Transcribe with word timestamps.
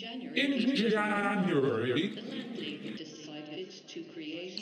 In 0.00 0.04
January, 0.70 2.14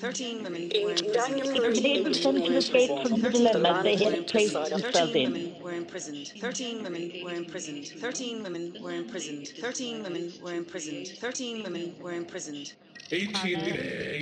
13 0.01 0.43
women 0.43 0.71
In 0.71 0.85
were 0.85 0.93
in 0.93 1.13
January, 1.13 1.59
prison. 1.59 1.85
enabled 1.85 2.15
them 2.15 2.37
to 2.37 2.57
escape 2.57 2.91
from 3.03 3.21
the 3.21 3.31
dilemma 3.31 3.83
they 3.83 3.97
had 3.97 4.27
placed 4.29 4.55
themselves 4.55 4.85
13 4.85 5.17
in. 5.17 5.33
women 5.33 5.63
were 5.63 5.73
imprisoned. 5.75 6.33
13 6.41 6.83
women 6.83 7.13
were 7.23 7.35
imprisoned. 7.35 7.87
13 8.01 8.43
women 8.43 8.83
were 8.83 8.95
imprisoned. 8.95 9.49
13 9.61 10.03
women 10.03 10.33
were 10.43 10.55
imprisoned. 10.55 11.09
13 11.21 11.63
women 11.65 11.95
were 12.01 12.13
imprisoned. 12.15 12.73
18 13.13 13.59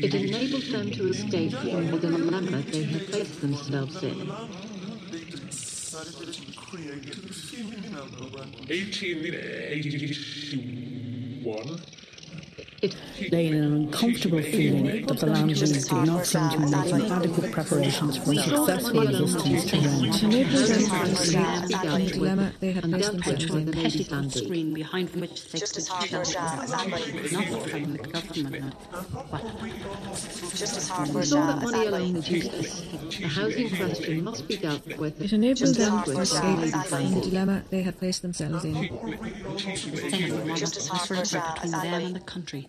It 0.03 0.15
enabled 0.15 0.63
them 0.65 0.91
to 0.91 1.11
escape 1.11 1.53
from 1.53 1.91
the 1.93 1.99
dilemma 1.99 2.63
they 2.63 2.83
had 2.83 3.07
placed 3.07 3.41
themselves 3.41 4.03
in. 4.03 4.29
1881, 11.45 11.94
It 12.85 12.97
They 13.31 13.47
in 13.47 13.55
an 13.55 13.73
uncomfortable 13.73 14.43
feeling 14.43 15.07
that 15.07 15.19
the 15.19 15.27
land 15.27 15.49
leagues 15.49 15.89
did 15.89 16.05
not 16.05 16.27
seem 16.27 16.51
to 16.51 16.59
be 16.59 16.67
making 16.67 17.11
adequate 17.11 17.53
preparations 17.53 18.19
for 18.19 18.33
a 18.33 18.37
successful 18.37 19.01
resistance 19.01 19.65
to 19.71 19.77
Rome. 19.79 20.05
enabled 20.23 20.67
them 20.69 20.85
to 20.91 21.13
escape 21.13 21.81
from 21.81 22.05
the 22.05 22.11
dilemma 22.13 22.53
they 22.61 22.73
had 22.73 22.85
and 22.85 22.93
placed 22.93 23.13
dealt 23.13 23.15
with 23.15 23.25
themselves 23.25 23.65
the 23.65 23.73
in. 23.73 23.83
petticoat 23.85 24.33
screen 24.33 24.75
behind 24.75 25.09
which 25.17 25.51
they 25.51 25.59
Just 25.61 25.79
as 25.79 25.89
could 25.89 26.11
hard 26.11 26.11
for 26.11 26.25
shelter 26.31 26.63
as 26.63 26.73
anybody 26.75 27.11
themselves, 27.13 27.33
not 27.33 27.71
from 27.71 27.93
the 27.93 27.99
government. 27.99 28.75
Just 30.55 30.77
as 30.77 30.89
hard 30.89 31.09
for 31.09 31.19
We 31.19 31.25
saw 31.25 31.47
that 31.47 31.63
as 31.65 31.73
money 31.73 31.87
alone 31.87 32.03
anybody 32.03 32.19
is 32.19 32.31
useless. 32.31 32.83
The 33.19 33.29
housing 33.29 33.77
question 33.77 34.25
must 34.25 34.47
be 34.47 34.57
dealt 34.59 34.87
with. 34.99 35.21
It 35.23 35.33
enabled 35.33 35.63
and 35.69 35.75
them 35.75 35.91
dealt 35.91 36.05
to 36.05 36.11
with 36.11 36.21
escape 36.21 36.87
from 36.89 37.15
the 37.15 37.21
dilemma 37.23 37.63
they 37.71 37.83
had 37.83 37.99
placed 37.99 38.21
themselves 38.21 38.65
in. 38.65 38.75
they 38.75 38.87
had 40.21 40.33
wanted 40.33 40.57
Just 40.57 40.75
to 40.75 40.81
as 40.81 40.89
hard 40.89 41.09
for 41.09 41.17
uh, 41.17 41.25
surrender 41.25 41.25
uh, 41.25 41.25
Shah 41.25 41.39
uh, 41.39 41.55
between 41.55 41.71
them 41.71 42.03
and 42.05 42.17
the 42.17 42.21
country. 42.21 42.69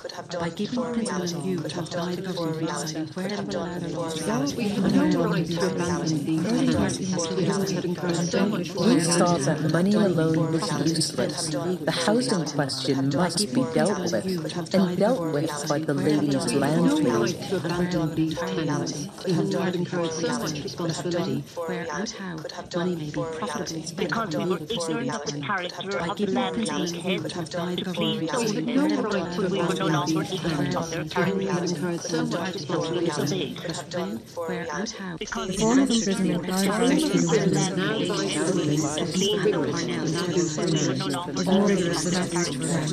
could 0.00 0.12
have 0.12 0.28
By 0.28 0.38
done 0.38 0.50
giving 0.54 0.74
before 0.74 0.92
reality. 0.94 1.34
and 1.34 1.44
you 1.44 1.58
Could 1.58 1.72
have 1.72 1.90
done 1.90 2.14
before 2.14 2.48
reality. 2.48 3.06
where 3.14 3.28
Could 3.28 3.32
have 3.32 3.50
done 3.50 3.80
before 3.80 4.08
reality. 4.10 4.56
We 4.56 4.68
have 4.68 4.92
no 5.14 5.24
right 5.28 5.46
to 5.46 5.66
abandon 5.66 6.24
these 6.24 6.44
tenants. 6.44 6.98
This 6.98 7.70
had 7.72 7.84
encouraged 7.84 8.30
so 8.30 8.46
much 8.46 8.68
We 8.74 9.00
saw 9.00 9.36
that 9.38 9.72
money 9.72 9.94
alone 9.94 10.52
was 10.52 10.66
useless. 10.96 11.46
The 11.48 11.90
housing 12.06 12.44
question 12.44 13.08
must 13.14 13.38
be 13.54 13.64
dealt 13.74 13.98
with, 14.12 14.74
and 14.74 14.98
dealt 14.98 15.32
with 15.32 15.68
by 15.68 15.78
the 15.80 15.94
ladies' 15.94 16.52
land 16.54 16.84
No 17.02 17.20
right 17.22 17.40
to 17.48 17.56
abandon 17.56 18.14
these 18.14 18.38
tenants 18.38 19.08
who 19.26 19.58
had 19.58 19.74
incurred 19.74 20.12
so 20.12 20.38
much 20.38 20.62
responsibility. 20.62 21.42
where 21.66 21.86
and 21.92 22.10
how 22.10 22.36
money 22.76 22.94
may 22.96 23.10
be 23.10 23.12
profitably 23.38 23.82
spent 23.82 24.08
Because 24.08 24.36
we 24.36 24.44
were 24.46 24.60
ignorant 24.70 25.10
of 25.14 25.22
the 25.26 25.40
character 25.40 25.98
of 25.98 26.16
the 26.20 26.26
giving 26.26 26.34
land 26.34 26.54
principle 26.54 26.86
league 26.86 26.94
and 26.94 27.04
you 27.16 27.22
heads, 27.22 27.32
to 27.32 27.40
apply 27.40 27.74
the 27.74 27.76
the 27.76 27.82
government 27.82 28.18
please 28.18 28.20
We 28.20 28.26
deciding 28.26 28.68
had 28.68 28.76
where 28.76 28.88
no 28.88 28.96
to 28.96 29.02
right 29.02 29.14
allow 29.16 29.34
to 29.34 29.40
their 29.40 29.50
we 29.50 29.58
were 29.58 29.64
laws 29.64 29.74
no 29.74 29.74
to 29.74 29.84
longer 29.84 29.86
abandon 29.86 29.87
these 29.92 30.32
ignorant 30.32 30.76
of 30.76 30.90
tenants 30.90 30.90
their 30.90 31.02
who 31.04 31.08
character. 31.10 31.52
had 31.52 31.62
incurred 31.64 32.00
so 32.00 32.24
much 32.26 32.54
responsibility. 32.54 33.56
when, 33.94 34.10
where 34.34 34.66
and 34.72 34.90
how 34.90 35.16
Because 35.18 35.48
The 35.48 35.52
form 35.58 35.78
of 35.80 35.90
imprisonment 35.90 36.42
now 36.46 36.58
advised 36.58 37.12
to 37.12 37.18
the 37.18 37.26
women 37.28 37.76
Now 37.76 37.98
lies 37.98 38.36
ruling 38.36 38.70
is 38.70 38.82
more 39.18 39.38
rigorous 39.40 39.82
than 39.84 40.12
that 40.12 40.28
used 40.36 40.54
for 40.54 40.66
men. 40.68 40.98
was 41.34 41.46
more 41.46 41.66
rigorous 41.68 42.02
than 42.04 42.12
that 42.14 42.32
used 42.34 42.54
for 42.54 42.64
men. 42.64 42.86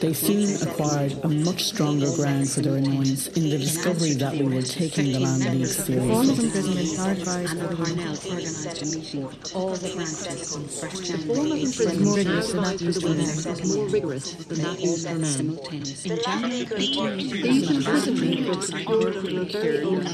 They 0.00 0.12
soon 0.12 0.62
acquired 0.68 1.12
a 1.24 1.28
much 1.28 1.64
stronger 1.64 2.10
ground 2.12 2.50
for 2.50 2.60
their 2.60 2.76
annoyance 2.76 3.26
in 3.28 3.48
the 3.50 3.58
discovery 3.58 4.12
that 4.14 4.34
we 4.34 4.42
were 4.48 4.62
taking 4.62 5.12
the 5.12 5.20
land 5.20 5.44
leagues 5.46 5.76
The 5.86 6.00
form 6.02 6.28
of 6.30 6.36
seriously. 6.36 6.44
imprisonment 6.46 6.96
now 6.96 7.10
advised 7.10 7.52
and 7.52 7.60
the 7.60 7.66
the 7.68 7.76
women 7.76 7.76
Parnell 7.76 8.16
organised 8.26 8.82
a 8.82 8.86
meeting 8.86 9.24
of 9.24 9.54
all 9.54 9.74
the 9.76 9.88
branches 9.88 10.56
on 10.56 10.64
1st 10.64 11.06
The 11.06 11.18
form 11.18 11.52
of 11.52 11.58
January 11.58 11.60
imprisonment 11.60 12.24
now 12.24 12.24
rigorous 12.36 12.52
than 12.52 12.62
that 12.62 12.80
used 12.80 12.94
the 12.94 13.00
for 13.00 13.08
women 13.08 13.26
more 13.68 13.86
rigorous 13.88 14.32
than 14.34 14.58
that 14.62 14.80
used 14.80 15.05
for 15.06 15.18
men. 15.18 15.24
simultaneously. 15.24 16.10
In 16.10 16.18
January 16.22 16.64
These 16.64 16.96
1887, 16.96 17.76
imprisonment 17.76 18.48
was 18.48 18.66
secured 18.66 19.16
under 19.16 19.40
a 19.40 19.44
very 19.44 19.82
old 19.82 20.06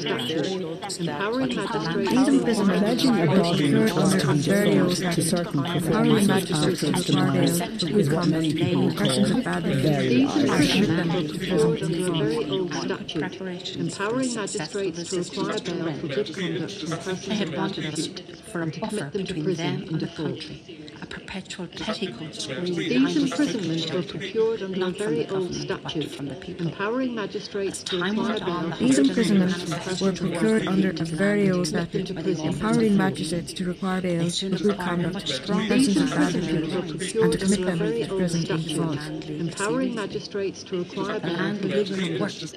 empowering 1.00 1.54
magistrates 1.54 2.10
to 2.10 2.28
imprisonment 2.28 2.82
Pledging 2.82 3.18
a 3.18 3.26
was 3.26 3.38
body 3.38 3.58
secured 3.58 3.92
was 3.92 4.12
under 4.14 4.18
to 4.18 4.30
a 4.30 4.34
be 4.34 4.40
very 4.40 4.78
old 4.80 4.96
default 4.96 5.22
certain 5.22 5.66
empowering 5.66 6.26
magistrates 6.26 6.80
to 6.80 7.12
require 7.12 7.32
bail 7.32 7.58
for 7.90 8.16
what 8.16 8.28
many 8.28 8.52
people 8.54 8.92
persons 8.94 9.28
call 9.30 9.38
of 9.38 9.44
bad 9.44 9.62
behaviour. 9.62 9.92
very 9.92 10.08
These 10.08 10.50
Irish. 10.50 10.76
imprisonment 10.76 11.30
was 11.30 11.40
secured 11.40 11.82
under 11.82 12.06
a 12.06 12.12
very 12.12 12.50
old 12.50 12.74
statute, 12.74 13.20
preparations 13.20 13.76
empowering 13.76 14.34
magistrates 14.34 15.10
to 15.10 15.18
require 15.18 15.60
bail 15.60 15.92
for 15.94 16.06
good 16.08 16.34
conduct 16.34 16.72
from 16.72 16.90
They 16.90 16.96
persons 16.96 17.38
had 17.38 17.56
wanted 17.56 17.86
us 17.86 18.08
for 18.50 18.62
a 18.62 18.66
buffer 18.66 18.78
commit 18.88 19.12
them 19.12 19.24
to 19.26 19.34
between 19.34 19.54
them 19.56 19.82
and 19.88 20.00
the 20.00 20.06
country, 20.08 20.91
perpetual 21.12 21.66
petticoat 21.66 22.34
screen 22.34 22.64
These 22.64 22.88
behind 22.88 23.22
which 23.22 23.36
they 23.36 23.46
could 23.46 23.54
imprisonments 23.54 23.92
were 23.92 24.02
procured 24.02 24.62
under 24.62 24.86
a 24.86 24.90
very 24.90 25.28
old 25.28 25.52
government, 25.52 25.54
statute, 25.54 26.10
from 26.10 26.28
the 26.28 26.34
people. 26.36 26.66
empowering 26.68 27.14
magistrates 27.14 27.82
to 27.84 27.98
Time 28.00 28.16
require 28.16 28.28
went 28.28 28.46
bail 28.46 28.76
These 28.78 28.98
imprisonments 28.98 30.00
were 30.00 30.12
procured 30.12 30.66
under 30.66 30.90
a 30.90 31.04
very 31.04 31.50
old 31.50 31.66
statute, 31.66 32.10
empowering 32.10 32.96
magistrates 32.96 33.52
to 33.52 33.64
require 33.66 34.00
bail 34.00 34.30
for 34.30 34.48
good 34.48 34.78
conduct, 34.78 35.46
persons 35.46 35.96
of 35.98 36.10
bad 36.10 36.34
repute, 36.34 36.72
and 36.72 36.88
to 36.88 36.96
procured 36.96 37.40
commit 37.40 37.60
under 37.60 37.68
a 37.68 37.76
them 37.76 37.78
very 37.78 38.02
to 38.04 38.10
old 38.10 38.18
prison 38.18 38.40
in 38.40 38.46
statute, 38.46 38.68
default. 38.68 39.26
empowering 39.28 39.94
magistrates 39.94 40.62
to 40.62 40.78
require 40.78 41.18
The 41.20 41.26
bail 41.26 41.32
land 41.34 41.60
for 41.60 41.68
leagues 41.68 41.90
good 41.90 41.98
were 41.98 42.04
conduct. 42.06 42.20
worse. 42.22 42.54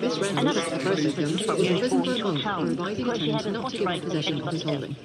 Miss 0.00 0.18
Reynolds, 0.18 0.56
a 0.56 0.78
first 0.80 1.02
victim, 1.04 1.56
was 1.56 1.70
imprisoned 1.70 2.04
for 2.04 2.14
a 2.14 2.18
month 2.18 2.42
for 2.42 2.50
advising 2.50 3.08
attendants 3.10 3.46
not 3.46 3.70
to 3.70 3.78
give 3.78 4.02
possession 4.02 4.42
of 4.42 4.52
his 4.52 4.62
holding. 4.62 4.96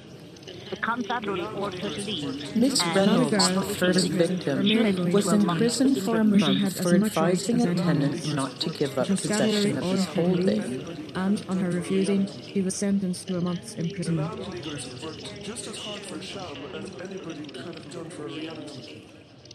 The 0.70 0.76
constabulary 0.76 1.46
ordered 1.56 1.84
leave. 1.84 2.56
Miss 2.56 2.82
and 2.82 2.96
Reynolds, 2.96 3.30
girl 3.30 3.60
the 3.60 3.74
first 3.74 4.08
victim, 4.08 4.62
merely 4.64 5.12
was 5.12 5.24
going 5.24 5.42
in 5.42 5.56
prison 5.56 5.94
for 5.94 6.16
a 6.16 6.24
month 6.24 6.82
for 6.82 6.94
as 6.94 7.00
much 7.00 7.16
right 7.16 7.34
advising 7.34 7.60
a 7.62 7.74
tenant 7.74 8.34
not 8.34 8.58
to 8.60 8.70
give 8.70 8.98
up 8.98 9.06
possession 9.06 9.78
of 9.78 9.84
his 9.84 10.06
ordered 10.06 10.06
her 10.06 10.14
to 10.14 10.22
holding. 10.22 11.12
and 11.14 11.44
on 11.48 11.58
her 11.58 11.70
refusing, 11.70 12.26
he 12.26 12.62
was 12.62 12.74
sentenced 12.74 13.28
to 13.28 13.36
a 13.36 13.40
month's 13.40 13.74
imprisonment. 13.74 14.62
just 14.62 15.68
as 15.68 15.78
hard 15.78 16.00
for 16.00 16.20
Sham 16.20 16.56
as 16.74 16.90
anybody 17.00 17.46
could 17.46 17.66
have 17.66 17.92
done 17.92 18.10
for 18.10 18.24
a 18.24 18.32
reality. 18.32 19.02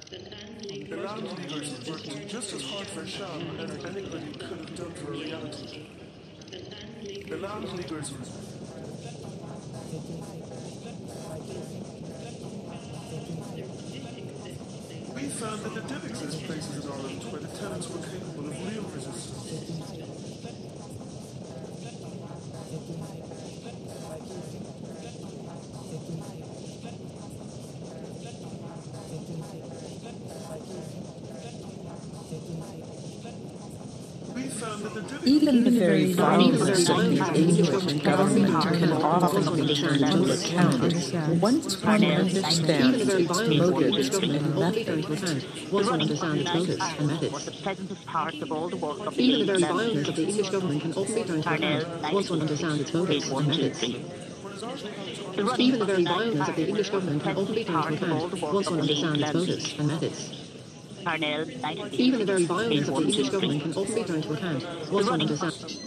The 0.10 0.98
land 0.98 1.24
leaguers 1.38 1.90
worked 1.90 2.28
just 2.28 2.54
as 2.54 2.64
hard 2.64 2.88
for 2.88 3.06
Sham 3.06 3.60
as 3.60 3.72
anybody 3.86 4.32
could 4.32 4.50
have 4.50 4.76
done 4.76 4.92
for 4.94 5.14
a 5.14 5.18
reality. 5.18 5.88
The 7.28 7.38
land 7.38 7.66
We 15.22 15.28
found 15.28 15.62
that 15.62 15.76
there 15.76 16.00
did 16.00 16.10
exist 16.10 16.44
places 16.46 16.84
in 16.84 16.92
Ireland 16.92 17.22
where 17.32 17.42
the 17.42 17.48
tenants 17.56 17.88
were 17.92 18.02
capable 18.02 18.50
of 18.50 18.74
real 18.74 18.82
resistance. 18.90 20.11
Even 35.24 35.64
the 35.64 35.72
very 35.72 36.14
violence 36.14 36.60
of 36.60 36.86
the 36.86 37.40
English 37.40 37.70
government 38.04 38.52
can 38.52 38.92
often 38.92 39.56
be 39.56 39.74
turned 39.74 40.00
to 40.00 40.34
account. 40.34 41.42
Once 41.42 41.82
one 41.82 42.04
understands 42.04 43.02
its 43.02 43.14
of 43.14 43.48
the 43.48 43.56
English 43.56 44.12
motives 44.12 44.18
and 44.18 44.56
methods. 44.56 44.86
turn 44.86 45.02
to 45.02 45.14
account. 45.14 45.72
once 45.72 45.88
one 45.88 46.02
understands 46.02 46.42
its 46.42 46.54
motives 46.54 46.82
and 47.00 47.08
methods. 47.08 47.46
the 47.46 47.52
pleasantest 47.52 48.06
part 48.06 48.34
of 48.42 48.52
all 48.52 48.68
the 48.68 48.76
work 48.76 49.00
of 49.08 49.16
the 49.16 49.24
Even 49.24 49.40
the 49.40 49.46
very 49.46 49.62
violence 49.62 50.08
of 50.10 50.16
the 50.16 50.28
English 50.28 50.50
government 50.50 50.82
can 50.82 50.94
only 50.98 51.24
turn 51.24 51.42
to 51.42 51.54
account. 51.54 52.14
Once 52.14 52.30
one 52.30 52.42
understands 52.42 52.82
its 52.82 52.94
motives 52.94 53.30
and 53.30 53.48
methods. 53.48 53.84
Even 55.58 55.80
the 55.80 55.86
very 55.86 56.04
violence 56.04 56.50
of 56.50 56.56
the 56.58 56.68
English 56.68 56.90
government 56.90 57.24
can 57.24 57.38
only 57.38 57.64
turn 57.64 57.82
to 57.84 57.94
account. 57.94 58.42
Once 58.42 58.70
one 58.70 58.82
understands 58.82 59.22
its 59.22 59.34
motives 59.34 59.76
and 59.80 59.88
methods. 59.88 60.41
Parnell, 61.04 61.46
Even 61.94 62.20
the 62.20 62.26
very 62.26 62.46
violence 62.46 62.88
of 62.88 62.96
the 62.96 63.02
English 63.02 63.30
government 63.30 63.62
can 63.62 63.74
only 63.76 64.04
turn 64.04 64.22
to 64.22 64.34
account 64.34 64.64
one 64.92 65.10
understands. 65.10 65.78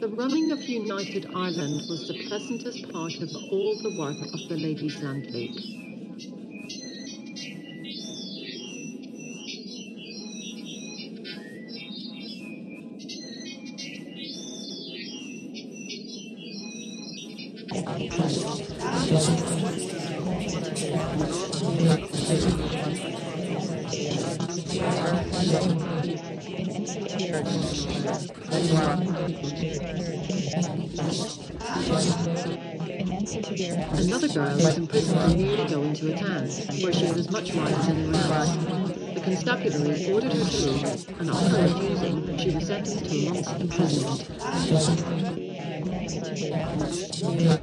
The 0.00 0.08
running 0.08 0.50
of 0.50 0.62
United 0.62 1.26
Ireland 1.34 1.82
was 1.88 2.08
the 2.08 2.26
pleasantest 2.26 2.92
part 2.92 3.14
of 3.20 3.30
all 3.52 3.76
the 3.82 3.96
work 3.96 4.18
of 4.34 4.48
the 4.48 4.56
Ladies' 4.56 5.00
Land 5.00 5.26
League. 5.30 5.91
Another 17.72 17.88
girl 34.28 34.54
was 34.54 34.76
imprisoned 34.76 35.20
and 35.20 35.56
to 35.56 35.66
go 35.70 35.82
into 35.82 36.12
a 36.12 36.14
dance, 36.14 36.66
where 36.82 36.92
she 36.92 37.06
was 37.06 37.30
much 37.30 37.54
worse 37.54 37.86
than 37.86 37.96
anyone 37.96 38.16
else. 38.16 38.54
The 39.14 39.20
constabulary 39.24 40.12
ordered 40.12 40.34
her 40.34 40.44
to 40.44 40.70
leave, 40.70 41.20
and 41.20 41.30
after 41.30 41.62
refusing, 41.62 42.36
she 42.36 42.50
was 42.50 42.66
sentenced 42.66 43.06
to 43.06 43.30
months 43.30 43.50
imprisonment. 43.52 45.51
The 46.12 47.62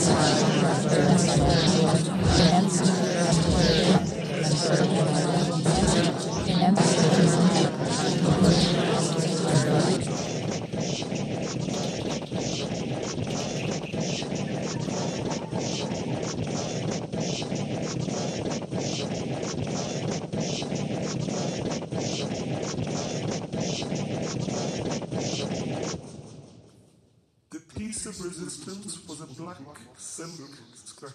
Thank 0.00 0.12
you. 2.52 2.57
Piece 27.88 28.04
of 28.04 28.20
resistance 28.22 29.08
was 29.08 29.22
a 29.22 29.26
black 29.40 29.56
silk 29.96 30.50
skirt. 30.74 31.14